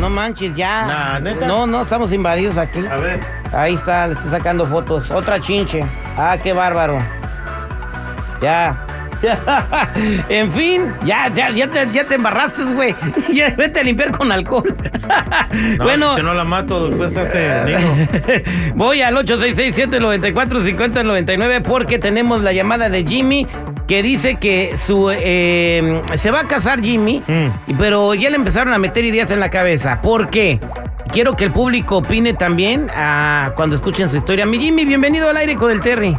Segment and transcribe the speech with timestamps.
[0.00, 0.86] No manches, ya.
[0.86, 1.46] Nah, ¿neta?
[1.46, 2.84] No, no, estamos invadidos aquí.
[2.86, 3.20] A ver.
[3.52, 5.10] Ahí está, le estoy sacando fotos.
[5.10, 5.84] Otra chinche.
[6.16, 6.98] Ah, qué bárbaro.
[8.40, 8.76] Ya.
[10.28, 12.94] en fin, ya, ya, ya te, ya te embarraste, güey.
[13.32, 14.76] Ya vete a limpiar con alcohol.
[15.78, 18.06] No, bueno, Si no la mato, después hace niño.
[18.74, 23.46] voy al 866-794-5099 porque tenemos la llamada de Jimmy
[23.86, 27.74] que dice que su eh, se va a casar Jimmy, Mm.
[27.78, 30.00] pero ya le empezaron a meter ideas en la cabeza.
[30.00, 30.58] ¿Por qué?
[31.12, 34.44] Quiero que el público opine también ah, cuando escuchen su historia.
[34.44, 36.16] Mi Jimmy, bienvenido al aire con el Terry.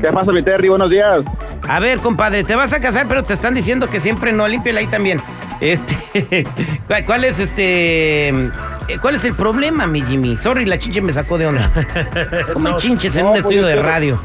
[0.00, 0.68] ¿Qué pasa, mi Terry?
[0.68, 1.22] Buenos días.
[1.68, 4.80] A ver, compadre, te vas a casar, pero te están diciendo que siempre no, límpiala
[4.80, 5.20] ahí también.
[5.60, 5.96] Este,
[6.86, 10.36] ¿cuál, cuál es este, eh, cuál es el problema, mi Jimmy?
[10.38, 11.70] Sorry, la chinche me sacó de onda.
[12.52, 14.20] ¿Cómo hay No, chinches en no, un pues, estudio de es que- radio?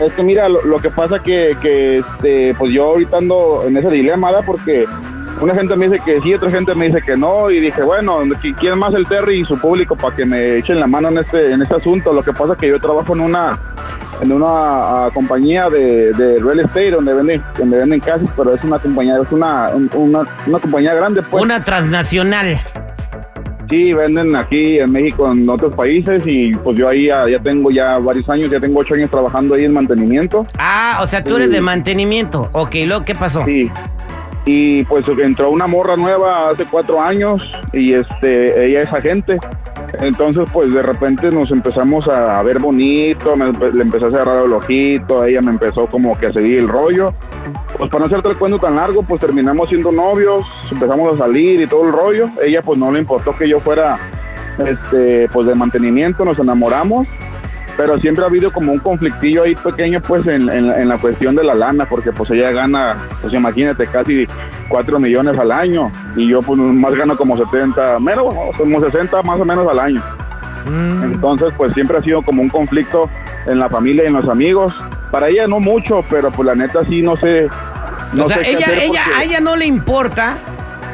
[0.00, 3.90] Es que mira, lo, que pasa que, que este, pues yo ahorita ando en ese
[3.90, 4.30] dilema.
[4.44, 4.84] Porque
[5.40, 8.22] una gente me dice que sí, otra gente me dice que no, y dije, bueno,
[8.24, 11.18] ¿qui- ¿quién más el Terry y su público para que me echen la mano en
[11.18, 12.12] este, en este asunto?
[12.12, 13.58] Lo que pasa que yo trabajo en una
[14.20, 19.16] en una compañía de, real estate donde venden, donde venden casas, pero es una compañía,
[19.20, 21.42] es una, un- una, una compañía grande, pues.
[21.42, 22.60] Una transnacional.
[23.72, 27.70] Sí, venden aquí en México, en otros países y pues yo ahí ya, ya tengo
[27.70, 30.44] ya varios años, ya tengo ocho años trabajando ahí en mantenimiento.
[30.58, 31.54] Ah, o sea, tú eres Sí.
[31.54, 32.50] de mantenimiento.
[32.52, 33.42] Ok, ¿luego qué pasó?
[33.46, 33.70] Sí.
[34.44, 39.38] Y pues entró una morra nueva hace cuatro años y este ella es agente.
[40.00, 44.52] Entonces pues de repente nos empezamos a ver bonito, me le empecé a cerrar el
[44.52, 47.12] ojito, ella me empezó como que a seguir el rollo.
[47.76, 51.60] Pues para no hacerte el cuento tan largo, pues terminamos siendo novios, empezamos a salir
[51.60, 52.28] y todo el rollo.
[52.42, 53.98] Ella pues no le importó que yo fuera
[54.58, 57.06] este pues de mantenimiento, nos enamoramos.
[57.76, 60.98] Pero siempre ha habido como un conflictillo ahí pequeño pues en, en la- en la
[60.98, 64.26] cuestión de la lana, porque pues ella gana, pues imagínate, casi
[64.68, 69.40] 4 millones al año y yo pues más gano como 70, menos, como 60 más
[69.40, 70.02] o menos al año.
[70.70, 71.02] Mm.
[71.04, 73.08] Entonces pues siempre ha sido como un conflicto
[73.46, 74.72] en la familia y en los amigos.
[75.10, 77.48] Para ella no mucho, pero pues la neta sí no sé.
[78.12, 80.36] No o sea, sé qué ella, hacer ella, porque- a ella no le importa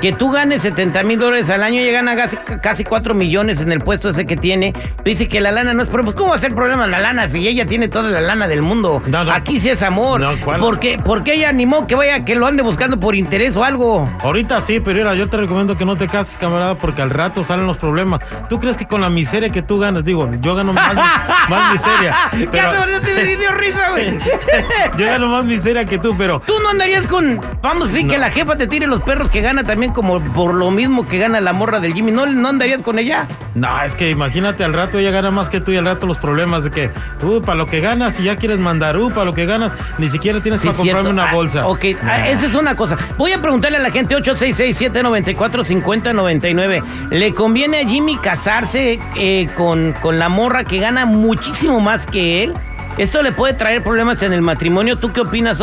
[0.00, 3.72] que tú ganes 70 mil dólares al año, ella gana casi, casi 4 millones en
[3.72, 4.72] el puesto ese que tiene.
[5.04, 6.12] Dice que la lana no es problema.
[6.12, 8.62] Pues, ¿Cómo va a ser problema la lana si ella tiene toda la lana del
[8.62, 9.02] mundo?
[9.06, 9.32] No, no.
[9.32, 10.20] Aquí sí es amor.
[10.20, 10.60] No, ¿cuál?
[10.60, 13.64] ¿Por qué, por qué ella animó que vaya, que lo ande buscando por interés o
[13.64, 14.08] algo?
[14.20, 17.42] Ahorita sí, pero mira, yo te recomiendo que no te cases, camarada, porque al rato
[17.42, 18.20] salen los problemas.
[18.48, 20.94] ¿Tú crees que con la miseria que tú ganas, digo, yo gano más,
[21.48, 22.72] más miseria, ¿Qué pero?
[22.98, 24.18] Te me dio risa, güey.
[24.98, 27.40] yo gano más miseria que tú, pero Tú no andarías con.
[27.62, 30.54] Vamos a decir que la jefa te tire los perros que gana también como por
[30.54, 32.12] lo mismo que gana la morra del Jimmy.
[32.12, 33.26] ¿No, no andarías con ella?
[33.54, 36.18] no, es que imagínate al rato ella gana más que tú y al rato los
[36.18, 36.90] problemas de que,
[37.22, 40.08] uh, para lo que ganas, si ya quieres mandar, uh, para lo que ganas, ni
[40.10, 41.20] siquiera tienes Sí, para comprarme cierto.
[41.22, 41.66] una Ah, bolsa.
[41.66, 42.96] ok, ah, esa es una cosa.
[43.16, 46.82] Voy a preguntarle a la gente 866-794-5099.
[47.10, 52.44] ¿Le conviene a Jimmy casarse eh, con, con la morra que gana muchísimo más que
[52.44, 52.54] él?
[52.96, 54.96] ¿Esto le puede traer problemas en el matrimonio?
[54.96, 55.60] ¿Tú qué opinas?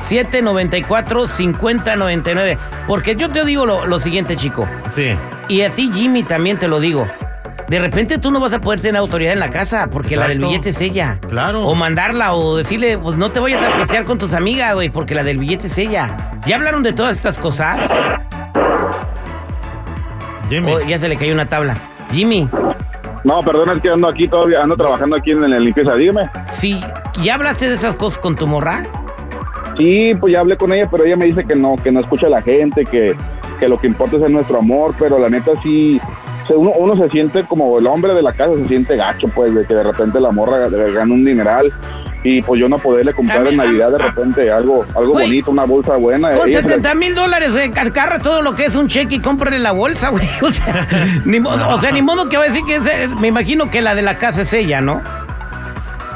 [0.00, 2.58] 866-794-5099.
[2.86, 4.66] Porque yo te digo lo, lo siguiente, chico.
[4.92, 5.14] Sí.
[5.48, 7.06] Y a ti, Jimmy, también te lo digo.
[7.68, 10.40] De repente tú no vas a poder tener autoridad en la casa porque la del
[10.40, 11.18] billete es ella.
[11.28, 11.64] Claro.
[11.64, 15.14] O mandarla o decirle, pues no te vayas a apreciar con tus amigas, güey, porque
[15.14, 16.32] la del billete es ella.
[16.46, 17.78] ¿Ya hablaron de todas estas cosas?
[20.48, 20.72] Jimmy.
[20.72, 21.76] O ya se le cayó una tabla.
[22.10, 22.48] Jimmy,
[23.22, 26.28] No, perdona, es que ando aquí todavía, ando trabajando aquí en la limpieza, dígame.
[26.56, 26.80] si
[27.22, 28.82] ya hablaste de esas cosas con tu morra,
[29.76, 32.26] Sí, pues ya hablé con ella, pero ella me dice que no, que no escucha
[32.26, 33.14] a la gente, que,
[33.58, 36.00] que lo que importa es nuestro amor, pero la neta sí,
[36.54, 39.64] uno, uno se siente como el hombre de la casa, se siente gacho, pues, de
[39.66, 41.72] que de repente la morra gana un dineral
[42.22, 45.96] y pues yo no poderle comprar en Navidad de repente algo algo bonito, una bolsa
[45.96, 46.36] buena.
[46.36, 49.58] con se la- 70 mil dólares, agarra todo lo que es un cheque y cómprale
[49.58, 50.28] la bolsa, güey.
[50.42, 50.86] O sea,
[51.24, 53.70] ni modo, o sea, ni modo que va a decir que es, eh, me imagino
[53.70, 55.00] que la de la casa es ella, ¿no?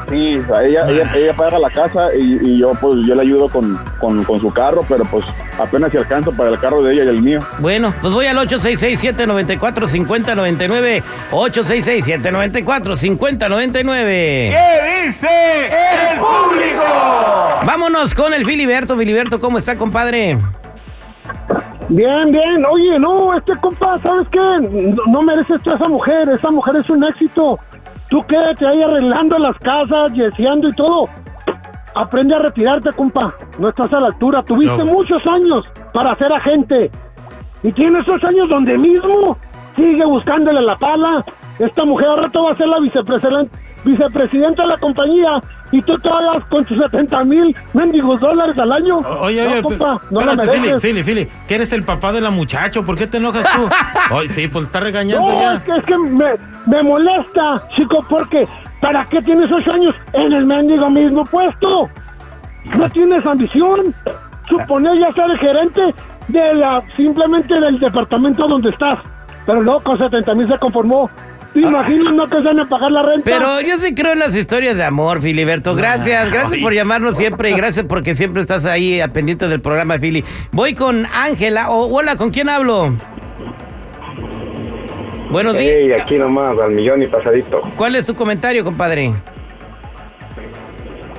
[0.09, 3.21] Sí, o sea, ella, ella, ella paga la casa y, y yo pues yo le
[3.23, 5.25] ayudo con, con, con su carro, pero pues
[5.57, 7.39] apenas si alcanzo para el carro de ella y el mío.
[7.59, 11.01] Bueno, pues voy al 866-794-5099.
[11.31, 14.05] 866-794-5099.
[14.05, 15.69] ¿Qué dice
[16.11, 16.83] el público?
[17.65, 18.95] Vámonos con el Filiberto.
[18.97, 20.37] Filiberto, ¿cómo está, compadre?
[21.89, 22.65] Bien, bien.
[22.69, 24.39] Oye, no, este compa, ¿sabes qué?
[24.39, 26.29] No, no mereces tú a esa mujer.
[26.29, 27.59] Esa mujer es un éxito.
[28.09, 31.09] Tú quédate ahí arreglando las casas, yeseando y todo.
[31.95, 33.33] Aprende a retirarte, compa.
[33.57, 34.43] No estás a la altura.
[34.43, 34.85] Tuviste No.
[34.85, 36.91] muchos años para ser agente.
[37.63, 39.37] Y tienes esos años donde mismo
[39.75, 41.23] sigue buscándole la pala.
[41.57, 45.97] Esta mujer al rato va a ser la vicepresidenta, vicepresidenta de la compañía y tú
[45.99, 48.97] todavía con tus 70 mil mendigos dólares al año.
[48.99, 50.79] Oye, no, oye, compa, no espérate, Fili.
[50.79, 53.67] Fili, Fili, que eres el papá de la muchacha, ¿por qué te enojas tú?
[54.15, 55.55] Oye, sí, pues está regañando No, ya.
[55.55, 56.31] es que, es que me,
[56.67, 58.47] me molesta, chico, porque
[58.79, 61.89] ¿para qué tienes ocho años en el mendigo mismo puesto?
[62.77, 63.93] No tienes ambición.
[64.47, 65.81] Suponer ya ser el gerente
[66.27, 68.99] de la, simplemente del departamento donde estás.
[69.45, 71.09] Pero no, con 70 mil se conformó.
[71.55, 73.23] ¿Te imaginas no que se van a pagar la renta?
[73.23, 75.73] Pero yo sí creo en las historias de amor, Filiberto.
[75.73, 79.97] Gracias, gracias por llamarnos siempre y gracias porque siempre estás ahí a pendiente del programa,
[79.97, 80.21] Fili.
[80.51, 81.69] Voy con Ángela.
[81.69, 82.97] O hola, ¿con quién hablo?
[85.31, 85.75] Buenos días.
[85.75, 87.61] Ey, aquí nomás, al millón y pasadito.
[87.77, 89.13] ¿Cuál es tu comentario, compadre?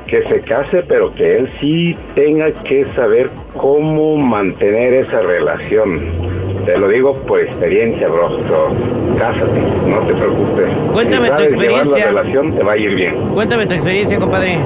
[0.06, 6.35] Que se case, pero que él sí tenga que saber cómo mantener esa relación.
[6.66, 8.28] Te lo digo por experiencia, bro.
[8.48, 10.74] So, cásate, no te preocupes.
[10.92, 11.98] Cuéntame si tu sabes llevar experiencia.
[11.98, 13.28] la relación, te va a ir bien.
[13.30, 14.58] Cuéntame tu experiencia, compadre.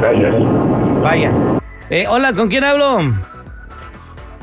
[0.00, 0.34] Gracias.
[1.00, 1.32] Vaya.
[1.90, 2.98] Eh, hola, ¿con quién hablo?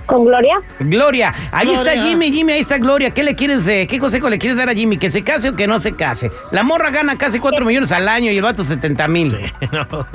[0.05, 0.55] ¿Con Gloria?
[0.79, 1.33] Gloria.
[1.51, 1.91] Ahí está.
[1.91, 3.11] Jimmy, Jimmy, ahí está Gloria.
[3.11, 4.97] ¿Qué le quieres, eh, qué consejo le quieres dar a Jimmy?
[4.97, 6.31] ¿Que se case o que no se case?
[6.51, 9.35] La morra gana casi 4 millones al año y el vato 70 mil.
[9.71, 10.05] No.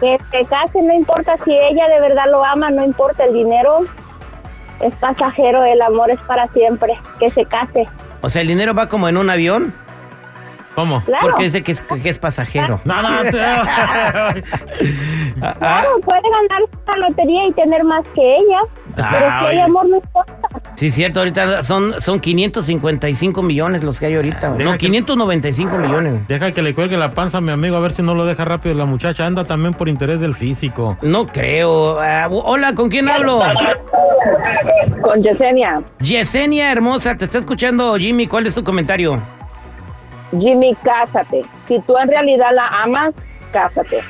[0.00, 3.80] Que se case, no importa si ella de verdad lo ama, no importa el dinero.
[4.80, 6.94] Es pasajero, el amor es para siempre.
[7.18, 7.86] Que se case.
[8.22, 9.72] O sea, el dinero va como en un avión
[10.74, 11.02] ¿Cómo?
[11.04, 11.26] Claro.
[11.28, 12.80] porque dice que es, que es pasajero.
[12.84, 13.08] No, no,
[15.42, 18.60] Ah, Claro, puede ganar la lotería y tener más que ella.
[18.96, 19.60] Ah, pero si hay oye.
[19.62, 20.32] amor, no importa.
[20.76, 24.52] Sí, cierto, ahorita son, son 555 millones los que hay ahorita.
[24.52, 26.26] Deja No, que- 595 millones.
[26.28, 28.44] Deja que le cuelgue la panza a mi amigo a ver si no lo deja
[28.44, 29.26] rápido la muchacha.
[29.26, 30.96] Anda también por interés del físico.
[31.02, 31.98] No creo.
[32.00, 33.42] Ah, hola, ¿con quién hablo?
[35.02, 35.82] Con Yesenia.
[36.00, 38.26] Yesenia hermosa, te está escuchando Jimmy.
[38.26, 39.20] ¿Cuál es tu comentario?
[40.38, 41.42] Jimmy, cásate.
[41.66, 43.14] Si tú en realidad la amas,
[43.52, 44.00] cásate.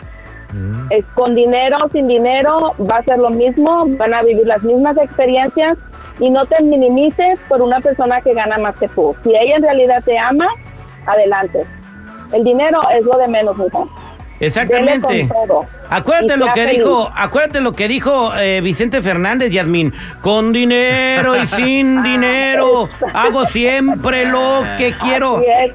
[0.90, 4.62] Es con dinero o sin dinero va a ser lo mismo, van a vivir las
[4.62, 5.78] mismas experiencias
[6.18, 9.14] y no te minimices por una persona que gana más que tú.
[9.22, 10.46] Si ella en realidad te ama,
[11.06, 11.64] adelante.
[12.32, 13.88] El dinero es lo de menos, mijo.
[14.40, 15.28] Exactamente.
[15.90, 16.78] Acuérdate Y lo que feliz.
[16.78, 19.92] dijo, acuérdate lo que dijo eh, Vicente Fernández, Yasmín.
[20.22, 25.36] Con dinero y sin dinero hago siempre lo que quiero.
[25.36, 25.72] Así es.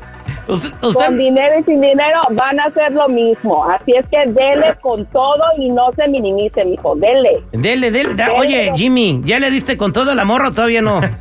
[0.48, 3.66] Usted, usted- Con dinero y sin dinero van a hacer lo mismo.
[3.70, 6.96] Así es que dele con todo y no se minimice, mijo.
[6.96, 7.42] Dele.
[7.52, 8.14] dele, dele.
[8.16, 8.40] da- Dele.
[8.40, 11.02] Oye, Jimmy, ¿ya le diste con todo la morra o todavía no?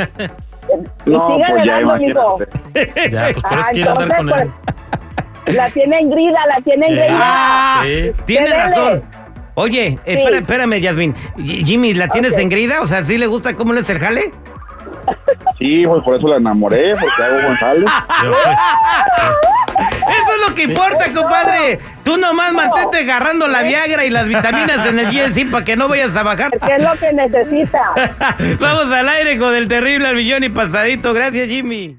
[1.07, 2.39] Y No, sígale pues ya dando, mijo.
[3.11, 4.35] Ya, pues por Ah, quiere andar con él.
[4.35, 5.01] pues,
[5.47, 6.99] la tiene en grida, la tiene en Sí.
[7.01, 7.19] grida.
[7.21, 8.13] Ah, Sí.
[8.27, 9.03] tiene razón.
[9.57, 10.35] Oye, eh, Sí.
[10.37, 11.15] espérame, Yasmín.
[11.37, 12.81] Y- Jimmy, ¿la tienes en grida?
[12.83, 14.33] O sea, ¿sí le gusta cómo le es el jale?
[15.59, 17.85] Sí, pues por eso la enamoré, porque hago González.
[19.77, 21.79] Eso es lo que importa, compadre.
[22.05, 25.89] Tú nomás mantente agarrando la Viagra y las vitaminas en el GNC para que no
[25.89, 26.51] vayas a bajar.
[26.65, 27.81] ¿Qué es lo que necesita?
[28.61, 31.13] Vamos al aire con el terrible al millón y pasadito.
[31.13, 31.93] Gracias, Jimmy.